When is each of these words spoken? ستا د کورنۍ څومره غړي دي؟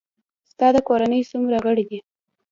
ستا 0.51 0.67
د 0.75 0.77
کورنۍ 0.87 1.21
څومره 1.31 1.57
غړي 1.65 1.83
دي؟ 1.89 1.99